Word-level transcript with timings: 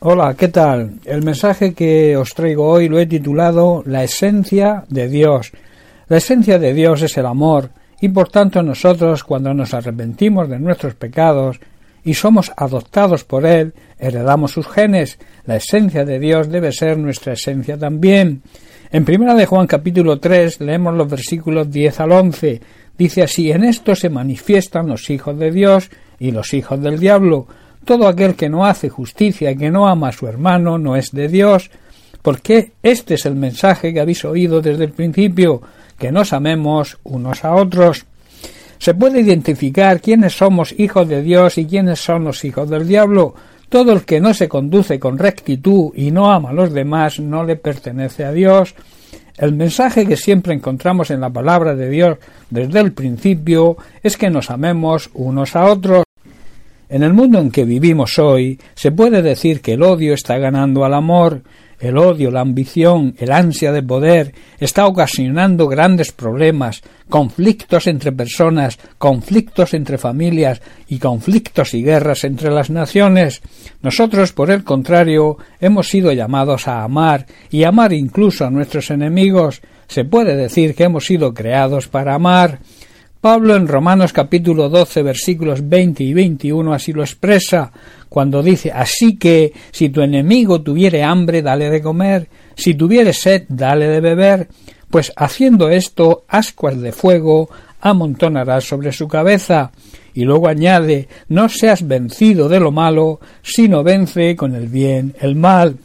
Hola, 0.00 0.36
¿qué 0.38 0.46
tal? 0.46 1.00
El 1.06 1.24
mensaje 1.24 1.74
que 1.74 2.16
os 2.16 2.32
traigo 2.32 2.68
hoy 2.68 2.88
lo 2.88 3.00
he 3.00 3.06
titulado 3.06 3.82
La 3.84 4.04
esencia 4.04 4.84
de 4.88 5.08
Dios. 5.08 5.50
La 6.06 6.18
esencia 6.18 6.60
de 6.60 6.72
Dios 6.72 7.02
es 7.02 7.16
el 7.16 7.26
amor, 7.26 7.70
y 8.00 8.08
por 8.08 8.28
tanto 8.28 8.62
nosotros 8.62 9.24
cuando 9.24 9.52
nos 9.54 9.74
arrepentimos 9.74 10.48
de 10.48 10.60
nuestros 10.60 10.94
pecados 10.94 11.58
y 12.04 12.14
somos 12.14 12.52
adoptados 12.56 13.24
por 13.24 13.44
Él, 13.44 13.74
heredamos 13.98 14.52
sus 14.52 14.68
genes. 14.68 15.18
La 15.46 15.56
esencia 15.56 16.04
de 16.04 16.20
Dios 16.20 16.48
debe 16.48 16.70
ser 16.70 16.96
nuestra 16.96 17.32
esencia 17.32 17.76
también. 17.76 18.42
En 18.92 19.04
primera 19.04 19.34
de 19.34 19.46
Juan 19.46 19.66
capítulo 19.66 20.20
3 20.20 20.60
leemos 20.60 20.94
los 20.94 21.10
versículos 21.10 21.72
10 21.72 21.98
al 21.98 22.12
11. 22.12 22.60
Dice 22.96 23.24
así, 23.24 23.50
en 23.50 23.64
esto 23.64 23.96
se 23.96 24.10
manifiestan 24.10 24.86
los 24.86 25.10
hijos 25.10 25.36
de 25.40 25.50
Dios 25.50 25.90
y 26.20 26.30
los 26.30 26.54
hijos 26.54 26.80
del 26.80 27.00
diablo 27.00 27.48
todo 27.88 28.06
aquel 28.06 28.34
que 28.34 28.50
no 28.50 28.66
hace 28.66 28.90
justicia 28.90 29.50
y 29.50 29.56
que 29.56 29.70
no 29.70 29.88
ama 29.88 30.08
a 30.08 30.12
su 30.12 30.26
hermano 30.26 30.76
no 30.76 30.94
es 30.94 31.10
de 31.10 31.26
Dios, 31.26 31.70
porque 32.20 32.72
este 32.82 33.14
es 33.14 33.24
el 33.24 33.34
mensaje 33.34 33.94
que 33.94 34.00
habéis 34.00 34.26
oído 34.26 34.60
desde 34.60 34.84
el 34.84 34.92
principio, 34.92 35.62
que 35.98 36.12
nos 36.12 36.34
amemos 36.34 36.98
unos 37.02 37.46
a 37.46 37.54
otros. 37.54 38.04
Se 38.76 38.92
puede 38.92 39.22
identificar 39.22 40.02
quiénes 40.02 40.36
somos 40.36 40.78
hijos 40.78 41.08
de 41.08 41.22
Dios 41.22 41.56
y 41.56 41.64
quiénes 41.64 41.98
son 41.98 42.24
los 42.24 42.44
hijos 42.44 42.68
del 42.68 42.86
diablo. 42.86 43.34
Todo 43.70 43.94
el 43.94 44.02
que 44.02 44.20
no 44.20 44.34
se 44.34 44.50
conduce 44.50 45.00
con 45.00 45.16
rectitud 45.16 45.92
y 45.94 46.10
no 46.10 46.30
ama 46.30 46.50
a 46.50 46.52
los 46.52 46.74
demás 46.74 47.18
no 47.18 47.42
le 47.42 47.56
pertenece 47.56 48.22
a 48.26 48.32
Dios. 48.32 48.74
El 49.38 49.54
mensaje 49.54 50.04
que 50.04 50.18
siempre 50.18 50.52
encontramos 50.52 51.10
en 51.10 51.22
la 51.22 51.30
palabra 51.30 51.74
de 51.74 51.88
Dios 51.88 52.18
desde 52.50 52.80
el 52.80 52.92
principio 52.92 53.78
es 54.02 54.18
que 54.18 54.28
nos 54.28 54.50
amemos 54.50 55.08
unos 55.14 55.56
a 55.56 55.64
otros. 55.64 56.07
En 56.90 57.02
el 57.02 57.12
mundo 57.12 57.38
en 57.38 57.50
que 57.50 57.64
vivimos 57.64 58.18
hoy, 58.18 58.58
se 58.74 58.92
puede 58.92 59.20
decir 59.20 59.60
que 59.60 59.74
el 59.74 59.82
odio 59.82 60.14
está 60.14 60.38
ganando 60.38 60.84
al 60.84 60.94
amor, 60.94 61.42
el 61.80 61.96
odio, 61.96 62.30
la 62.30 62.40
ambición, 62.40 63.14
el 63.18 63.30
ansia 63.30 63.72
de 63.72 63.82
poder 63.82 64.34
está 64.58 64.86
ocasionando 64.86 65.68
grandes 65.68 66.10
problemas, 66.10 66.82
conflictos 67.08 67.86
entre 67.86 68.10
personas, 68.10 68.78
conflictos 68.98 69.74
entre 69.74 69.96
familias 69.96 70.60
y 70.88 70.98
conflictos 70.98 71.74
y 71.74 71.82
guerras 71.84 72.24
entre 72.24 72.50
las 72.50 72.70
naciones. 72.70 73.42
Nosotros, 73.80 74.32
por 74.32 74.50
el 74.50 74.64
contrario, 74.64 75.36
hemos 75.60 75.88
sido 75.88 76.10
llamados 76.12 76.66
a 76.66 76.82
amar 76.82 77.26
y 77.50 77.62
amar 77.62 77.92
incluso 77.92 78.44
a 78.44 78.50
nuestros 78.50 78.90
enemigos. 78.90 79.60
Se 79.86 80.04
puede 80.04 80.36
decir 80.36 80.74
que 80.74 80.84
hemos 80.84 81.06
sido 81.06 81.32
creados 81.32 81.86
para 81.86 82.14
amar. 82.14 82.58
Pablo 83.28 83.56
en 83.56 83.68
Romanos 83.68 84.14
capítulo 84.14 84.70
12 84.70 85.02
versículos 85.02 85.68
20 85.68 86.02
y 86.02 86.14
21 86.14 86.72
así 86.72 86.94
lo 86.94 87.02
expresa 87.02 87.70
cuando 88.08 88.42
dice 88.42 88.72
así 88.72 89.18
que 89.18 89.52
si 89.70 89.90
tu 89.90 90.00
enemigo 90.00 90.62
tuviere 90.62 91.02
hambre 91.02 91.42
dale 91.42 91.68
de 91.68 91.82
comer 91.82 92.26
si 92.56 92.72
tuviere 92.72 93.12
sed 93.12 93.44
dale 93.50 93.86
de 93.86 94.00
beber 94.00 94.48
pues 94.90 95.12
haciendo 95.14 95.68
esto 95.68 96.24
ascuas 96.26 96.80
de 96.80 96.90
fuego 96.90 97.50
amontonarás 97.82 98.64
sobre 98.64 98.92
su 98.92 99.06
cabeza 99.06 99.72
y 100.14 100.24
luego 100.24 100.48
añade 100.48 101.06
no 101.28 101.50
seas 101.50 101.86
vencido 101.86 102.48
de 102.48 102.60
lo 102.60 102.72
malo 102.72 103.20
sino 103.42 103.84
vence 103.84 104.36
con 104.36 104.54
el 104.54 104.68
bien 104.68 105.14
el 105.20 105.36
mal 105.36 105.76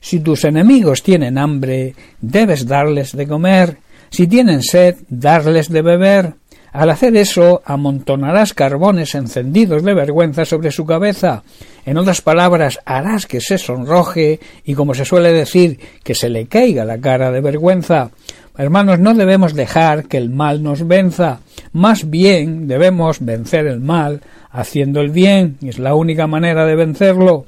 si 0.00 0.20
tus 0.20 0.44
enemigos 0.44 1.02
tienen 1.02 1.36
hambre 1.36 1.94
debes 2.18 2.66
darles 2.66 3.14
de 3.14 3.28
comer 3.28 3.83
si 4.14 4.26
tienen 4.26 4.62
sed, 4.62 4.96
darles 5.08 5.68
de 5.68 5.82
beber. 5.82 6.34
Al 6.72 6.90
hacer 6.90 7.16
eso, 7.16 7.62
amontonarás 7.64 8.54
carbones 8.54 9.14
encendidos 9.14 9.84
de 9.84 9.94
vergüenza 9.94 10.44
sobre 10.44 10.72
su 10.72 10.86
cabeza. 10.86 11.42
En 11.84 11.98
otras 11.98 12.20
palabras, 12.20 12.80
harás 12.84 13.26
que 13.26 13.40
se 13.40 13.58
sonroje 13.58 14.40
y, 14.64 14.74
como 14.74 14.94
se 14.94 15.04
suele 15.04 15.32
decir, 15.32 15.78
que 16.02 16.14
se 16.14 16.28
le 16.28 16.46
caiga 16.46 16.84
la 16.84 16.98
cara 16.98 17.30
de 17.30 17.40
vergüenza. 17.40 18.10
Hermanos, 18.56 19.00
no 19.00 19.14
debemos 19.14 19.54
dejar 19.54 20.06
que 20.06 20.16
el 20.16 20.30
mal 20.30 20.62
nos 20.62 20.86
venza. 20.86 21.40
Más 21.72 22.08
bien 22.08 22.68
debemos 22.68 23.18
vencer 23.18 23.66
el 23.66 23.80
mal 23.80 24.20
haciendo 24.50 25.00
el 25.00 25.10
bien. 25.10 25.58
Es 25.60 25.78
la 25.78 25.94
única 25.94 26.26
manera 26.26 26.64
de 26.66 26.76
vencerlo. 26.76 27.46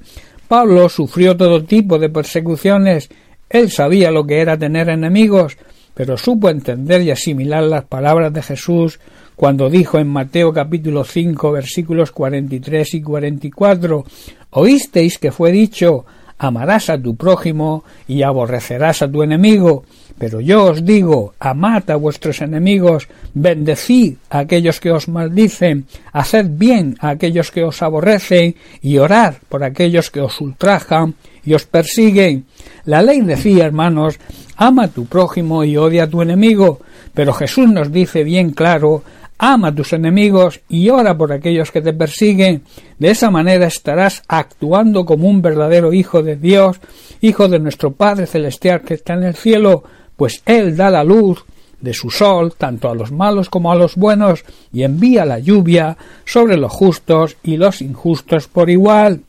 Pablo 0.49 0.89
sufrió 0.89 1.37
todo 1.37 1.65
tipo 1.65 1.99
de 1.99 2.09
persecuciones. 2.09 3.09
Él 3.49 3.71
sabía 3.71 4.11
lo 4.11 4.27
que 4.27 4.41
era 4.41 4.59
tener 4.59 4.89
enemigos, 4.89 5.57
pero 5.97 6.19
supo 6.19 6.51
entender 6.51 7.01
y 7.01 7.11
asimilar 7.11 7.63
las 7.63 7.85
palabras 7.85 8.31
de 8.31 8.43
Jesús 8.43 9.01
cuando 9.35 9.71
dijo 9.71 9.99
en 9.99 10.09
Mateo 10.09 10.53
capítulo 10.53 11.05
5 11.05 11.53
versículos 11.53 12.13
43 12.13 12.95
y 12.95 13.01
44 13.01 14.05
Oísteis 14.51 15.17
que 15.17 15.33
fue 15.33 15.53
dicho 15.53 16.05
amarás 16.39 16.91
a 16.91 17.01
tu 17.01 17.17
prójimo 17.17 17.85
y 18.07 18.23
aborrecerás 18.23 19.03
a 19.03 19.11
tu 19.11 19.23
enemigo. 19.23 19.85
Pero 20.19 20.41
yo 20.41 20.65
os 20.65 20.85
digo, 20.85 21.35
amad 21.39 21.91
a 21.91 21.97
vuestros 21.97 22.41
enemigos, 22.41 23.09
bendecid 23.35 24.17
a 24.31 24.41
aquellos 24.41 24.81
que 24.81 24.91
os 24.91 25.09
maldicen, 25.09 25.87
haced 26.13 26.47
bien 26.51 26.97
a 27.01 27.11
aquellos 27.11 27.51
que 27.51 27.65
os 27.65 27.83
aborrecen, 27.83 28.57
y 28.81 28.99
orad 28.99 29.35
por 29.49 29.63
aquellos 29.63 30.11
que 30.11 30.21
os 30.21 30.41
ultrajan 30.41 31.15
y 31.45 31.55
os 31.55 31.67
persiguen. 31.67 32.47
La 32.85 33.03
ley 33.03 33.21
decía, 33.21 33.67
hermanos, 33.67 34.19
ama 34.57 34.85
a 34.85 34.89
tu 34.89 35.07
prójimo 35.07 35.65
y 35.65 35.77
odia 35.77 36.05
a 36.05 36.11
tu 36.11 36.23
enemigo, 36.23 36.81
pero 37.15 37.33
Jesús 37.33 37.69
nos 37.69 37.93
dice 37.93 38.25
bien 38.25 38.51
claro, 38.51 39.03
ama 39.39 39.69
a 39.69 39.75
tus 39.75 39.93
enemigos 39.93 40.61
y 40.69 40.89
ora 40.89 41.17
por 41.17 41.33
aquellos 41.33 41.71
que 41.71 41.83
te 41.83 41.93
persiguen. 41.93 42.63
De 42.99 43.11
esa 43.11 43.31
manera 43.31 43.67
estarás 43.67 44.23
actuando 44.29 45.05
como 45.05 45.29
un 45.29 45.43
verdadero 45.43 45.93
hijo 45.93 46.23
de 46.23 46.37
Dios, 46.37 46.81
hijo 47.21 47.49
de 47.49 47.59
nuestro 47.59 47.93
Padre 47.93 48.27
Celestial 48.27 48.83
que 48.83 48.95
está 48.95 49.15
en 49.15 49.25
el 49.25 49.35
cielo, 49.35 49.85
pues 50.17 50.43
Él 50.47 50.77
da 50.77 50.91
la 50.91 51.05
luz 51.05 51.45
de 51.81 51.93
su 51.93 52.11
sol 52.11 52.55
tanto 52.57 52.89
a 52.89 52.95
los 52.95 53.13
malos 53.13 53.51
como 53.51 53.71
a 53.71 53.77
los 53.77 53.97
buenos 53.97 54.45
y 54.73 54.83
envía 54.83 55.27
la 55.27 55.39
lluvia 55.39 55.97
sobre 56.25 56.57
los 56.57 56.73
justos 56.73 57.37
y 57.43 57.59
los 57.59 57.83
injustos 57.83 58.49
por 58.49 58.71
igual. 58.71 59.21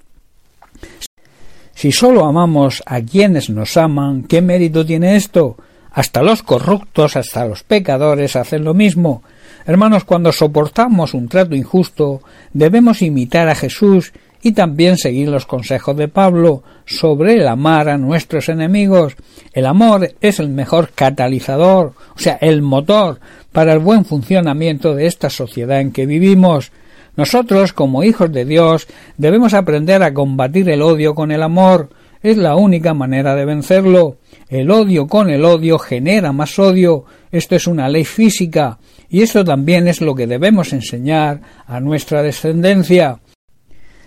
Si 1.77 1.91
sólo 1.91 2.25
amamos 2.25 2.81
a 2.87 3.01
quienes 3.01 3.51
nos 3.51 3.77
aman, 3.77 4.23
¿qué 4.23 4.41
mérito 4.41 4.83
tiene 4.83 5.15
esto? 5.15 5.57
Hasta 5.91 6.23
los 6.23 6.41
corruptos, 6.41 7.15
hasta 7.15 7.45
los 7.45 7.61
pecadores 7.61 8.35
hacen 8.35 8.63
lo 8.63 8.73
mismo. 8.73 9.21
Hermanos, 9.63 10.03
cuando 10.03 10.31
soportamos 10.31 11.13
un 11.13 11.27
trato 11.29 11.53
injusto, 11.53 12.21
debemos 12.51 13.03
imitar 13.03 13.47
a 13.47 13.53
Jesús 13.53 14.11
y 14.41 14.53
también 14.53 14.97
seguir 14.97 15.29
los 15.29 15.45
consejos 15.45 15.95
de 15.95 16.07
Pablo 16.07 16.63
sobre 16.87 17.35
el 17.35 17.47
amar 17.47 17.89
a 17.89 17.99
nuestros 17.99 18.49
enemigos. 18.49 19.15
El 19.53 19.67
amor 19.67 20.15
es 20.19 20.39
el 20.39 20.49
mejor 20.49 20.89
catalizador, 20.95 21.93
o 22.15 22.19
sea, 22.19 22.39
el 22.41 22.63
motor 22.63 23.19
para 23.51 23.73
el 23.73 23.79
buen 23.79 24.03
funcionamiento 24.03 24.95
de 24.95 25.05
esta 25.05 25.29
sociedad 25.29 25.79
en 25.79 25.91
que 25.91 26.07
vivimos. 26.07 26.71
Nosotros, 27.17 27.73
como 27.73 28.03
hijos 28.03 28.31
de 28.31 28.45
Dios, 28.45 28.87
debemos 29.17 29.55
aprender 29.55 30.03
a 30.03 30.13
combatir 30.13 30.69
el 30.69 30.83
odio 30.83 31.15
con 31.15 31.31
el 31.31 31.41
amor. 31.41 31.89
Es 32.21 32.37
la 32.37 32.55
única 32.55 32.93
manera 32.93 33.35
de 33.35 33.43
vencerlo. 33.43 34.17
El 34.49 34.69
odio 34.69 35.07
con 35.07 35.29
el 35.31 35.43
odio 35.43 35.79
genera 35.79 36.31
más 36.31 36.57
odio. 36.59 37.05
Esto 37.31 37.55
es 37.55 37.65
una 37.65 37.89
ley 37.89 38.05
física. 38.05 38.77
Y 39.09 39.23
esto 39.23 39.43
también 39.43 39.87
es 39.87 39.99
lo 39.99 40.13
que 40.13 40.27
debemos 40.27 40.73
enseñar 40.73 41.41
a 41.65 41.79
nuestra 41.79 42.21
descendencia. 42.21 43.19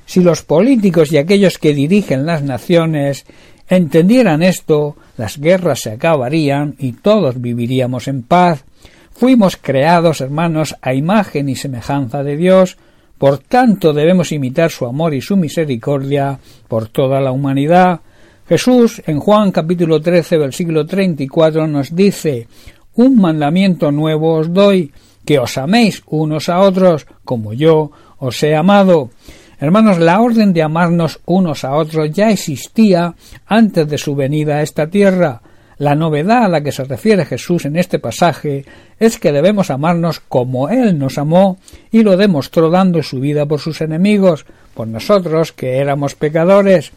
Si 0.07 0.21
los 0.23 0.43
políticos 0.43 1.11
y 1.13 1.19
aquellos 1.19 1.59
que 1.59 1.75
dirigen 1.75 2.27
las 2.27 2.43
naciones 2.43 3.27
entendieran 3.69 4.43
esto, 4.43 4.97
las 5.17 5.39
guerras 5.39 5.81
se 5.81 5.93
acabarían 5.93 6.77
y 6.79 6.93
todos 6.93 7.41
viviríamos 7.41 8.07
en 8.07 8.23
paz. 8.23 8.65
Fuimos 9.13 9.57
creados, 9.57 10.21
hermanos, 10.21 10.77
a 10.81 10.95
imagen 10.95 11.49
y 11.49 11.57
semejanza 11.57 12.23
de 12.23 12.37
Dios, 12.37 12.79
por 13.21 13.37
tanto 13.37 13.93
debemos 13.93 14.33
imitar 14.33 14.71
su 14.71 14.87
amor 14.87 15.13
y 15.13 15.21
su 15.21 15.37
misericordia 15.37 16.39
por 16.67 16.89
toda 16.89 17.21
la 17.21 17.33
humanidad. 17.33 18.01
Jesús 18.49 19.03
en 19.05 19.21
Juan 19.21 19.53
capítulo 19.53 20.01
13 20.01 20.39
versículo 20.39 20.87
34 20.87 21.67
nos 21.67 21.95
dice 21.95 22.49
Un 22.95 23.21
mandamiento 23.21 23.93
nuevo 23.93 24.37
os 24.37 24.51
doy, 24.55 24.91
que 25.27 25.39
os 25.39 25.59
améis 25.59 26.03
unos 26.07 26.49
a 26.49 26.61
otros 26.61 27.07
como 27.23 27.53
yo 27.53 27.91
os 28.17 28.43
he 28.43 28.57
amado. 28.57 29.11
Hermanos, 29.59 29.99
la 29.99 30.19
orden 30.19 30.55
de 30.55 30.63
amarnos 30.63 31.21
unos 31.27 31.63
a 31.65 31.75
otros 31.75 32.11
ya 32.13 32.31
existía 32.31 33.17
antes 33.45 33.87
de 33.87 33.99
su 33.99 34.15
venida 34.15 34.57
a 34.57 34.63
esta 34.63 34.87
tierra. 34.87 35.43
La 35.81 35.95
novedad 35.95 36.45
a 36.45 36.49
la 36.49 36.61
que 36.61 36.73
se 36.73 36.85
refiere 36.85 37.25
Jesús 37.25 37.65
en 37.65 37.75
este 37.75 37.99
pasaje 37.99 38.67
es 38.99 39.19
que 39.19 39.33
debemos 39.33 39.71
amarnos 39.71 40.21
como 40.21 40.69
Él 40.69 40.99
nos 40.99 41.17
amó 41.17 41.57
y 41.91 42.03
lo 42.03 42.19
demostró 42.19 42.69
dando 42.69 43.03
su 43.03 43.19
vida 43.19 43.47
por 43.47 43.61
sus 43.61 43.81
enemigos, 43.81 44.45
por 44.75 44.89
nosotros 44.89 45.53
que 45.53 45.79
éramos 45.79 46.15
pecadores. 46.15 46.93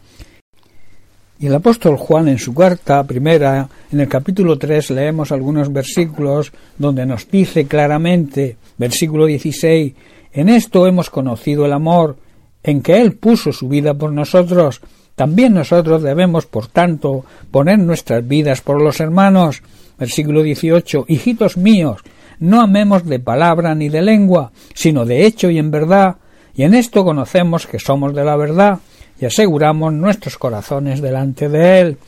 Y 1.38 1.46
el 1.46 1.54
apóstol 1.54 1.96
Juan 1.96 2.28
en 2.28 2.38
su 2.38 2.52
carta 2.52 3.02
primera, 3.04 3.70
en 3.90 4.00
el 4.00 4.08
capítulo 4.08 4.58
3, 4.58 4.90
leemos 4.90 5.32
algunos 5.32 5.72
versículos 5.72 6.52
donde 6.76 7.06
nos 7.06 7.26
dice 7.30 7.66
claramente, 7.66 8.58
versículo 8.76 9.24
16, 9.24 9.94
en 10.34 10.50
esto 10.50 10.86
hemos 10.86 11.08
conocido 11.08 11.64
el 11.64 11.72
amor, 11.72 12.18
en 12.62 12.82
que 12.82 13.00
Él 13.00 13.14
puso 13.14 13.50
su 13.50 13.66
vida 13.66 13.94
por 13.94 14.12
nosotros, 14.12 14.82
También 15.14 15.54
nosotros 15.54 16.02
debemos, 16.02 16.46
por 16.46 16.66
tanto, 16.66 17.24
poner 17.50 17.78
nuestras 17.78 18.26
vidas 18.26 18.60
por 18.60 18.82
los 18.82 19.00
hermanos. 19.00 19.62
Versículo 19.98 20.42
18. 20.42 21.04
Hijitos 21.08 21.56
míos, 21.56 22.00
no 22.40 22.60
amemos 22.60 23.04
de 23.04 23.20
palabra 23.20 23.74
ni 23.74 23.88
de 23.88 24.02
lengua, 24.02 24.50
sino 24.74 25.04
de 25.04 25.24
hecho 25.24 25.50
y 25.50 25.58
en 25.58 25.70
verdad, 25.70 26.16
y 26.54 26.64
en 26.64 26.74
esto 26.74 27.04
conocemos 27.04 27.66
que 27.66 27.78
somos 27.78 28.14
de 28.14 28.24
la 28.24 28.36
verdad, 28.36 28.80
y 29.20 29.26
aseguramos 29.26 29.92
nuestros 29.92 30.36
corazones 30.36 31.00
delante 31.00 31.48
de 31.48 31.80
Él. 31.80 31.98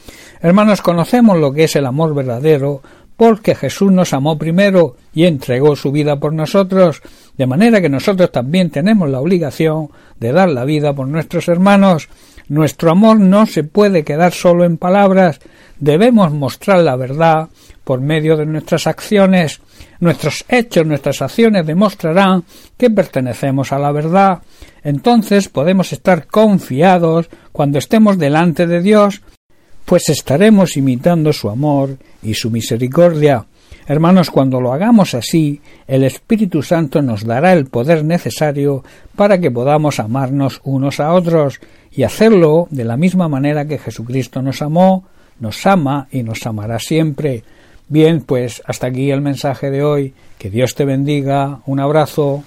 Hermanos, 0.40 0.82
conocemos 0.82 1.38
lo 1.38 1.52
que 1.52 1.64
es 1.64 1.76
el 1.76 1.86
amor 1.86 2.14
verdadero, 2.14 2.82
porque 3.16 3.54
Jesús 3.54 3.90
nos 3.90 4.12
amó 4.12 4.36
primero 4.38 4.96
y 5.14 5.24
entregó 5.24 5.74
su 5.74 5.90
vida 5.90 6.20
por 6.20 6.32
nosotros, 6.32 7.02
de 7.36 7.46
manera 7.46 7.80
que 7.80 7.88
nosotros 7.88 8.30
también 8.30 8.70
tenemos 8.70 9.08
la 9.08 9.20
obligación 9.20 9.88
de 10.20 10.32
dar 10.32 10.50
la 10.50 10.64
vida 10.64 10.92
por 10.92 11.08
nuestros 11.08 11.48
hermanos. 11.48 12.08
Nuestro 12.48 12.90
amor 12.90 13.18
no 13.18 13.46
se 13.46 13.64
puede 13.64 14.04
quedar 14.04 14.32
solo 14.32 14.64
en 14.64 14.76
palabras, 14.76 15.40
debemos 15.80 16.32
mostrar 16.32 16.80
la 16.80 16.96
verdad 16.96 17.48
por 17.84 18.00
medio 18.00 18.36
de 18.36 18.46
nuestras 18.46 18.86
acciones. 18.86 19.60
Nuestros 19.98 20.44
hechos, 20.48 20.86
nuestras 20.86 21.22
acciones 21.22 21.66
demostrarán 21.66 22.44
que 22.76 22.90
pertenecemos 22.90 23.72
a 23.72 23.78
la 23.78 23.92
verdad. 23.92 24.42
Entonces 24.84 25.48
podemos 25.48 25.92
estar 25.92 26.26
confiados 26.26 27.28
cuando 27.52 27.78
estemos 27.78 28.18
delante 28.18 28.66
de 28.66 28.82
Dios 28.82 29.22
pues 29.86 30.08
estaremos 30.08 30.76
imitando 30.76 31.32
su 31.32 31.48
amor 31.48 31.96
y 32.22 32.34
su 32.34 32.50
misericordia. 32.50 33.46
Hermanos, 33.86 34.30
cuando 34.30 34.60
lo 34.60 34.72
hagamos 34.72 35.14
así, 35.14 35.60
el 35.86 36.02
Espíritu 36.02 36.60
Santo 36.60 37.00
nos 37.02 37.24
dará 37.24 37.52
el 37.52 37.66
poder 37.66 38.04
necesario 38.04 38.82
para 39.14 39.38
que 39.38 39.50
podamos 39.50 40.00
amarnos 40.00 40.60
unos 40.64 40.98
a 40.98 41.12
otros 41.12 41.60
y 41.92 42.02
hacerlo 42.02 42.66
de 42.70 42.84
la 42.84 42.96
misma 42.96 43.28
manera 43.28 43.64
que 43.64 43.78
Jesucristo 43.78 44.42
nos 44.42 44.60
amó, 44.60 45.04
nos 45.38 45.64
ama 45.66 46.08
y 46.10 46.24
nos 46.24 46.44
amará 46.46 46.80
siempre. 46.80 47.44
Bien, 47.88 48.22
pues 48.22 48.62
hasta 48.66 48.88
aquí 48.88 49.12
el 49.12 49.20
mensaje 49.20 49.70
de 49.70 49.84
hoy. 49.84 50.14
Que 50.36 50.50
Dios 50.50 50.74
te 50.74 50.84
bendiga. 50.84 51.60
Un 51.66 51.78
abrazo. 51.78 52.42